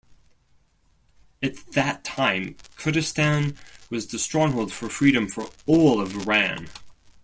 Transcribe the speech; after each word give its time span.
At 1.43 1.57
that 1.73 2.03
time, 2.03 2.55
Kurdistan 2.75 3.55
was 3.91 4.07
the 4.07 4.17
stronghold 4.17 4.73
for 4.73 4.89
freedom 4.89 5.27
for 5.29 5.51
all 5.67 6.01
of 6.01 6.23
Iran. 6.27 6.69